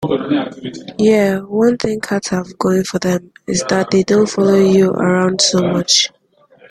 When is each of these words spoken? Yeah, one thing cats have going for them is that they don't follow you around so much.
Yeah, 0.97 1.41
one 1.41 1.77
thing 1.77 1.99
cats 2.01 2.29
have 2.29 2.57
going 2.57 2.85
for 2.85 2.97
them 2.97 3.31
is 3.45 3.63
that 3.69 3.91
they 3.91 4.01
don't 4.01 4.25
follow 4.25 4.57
you 4.57 4.89
around 4.89 5.41
so 5.41 5.61
much. 5.61 6.07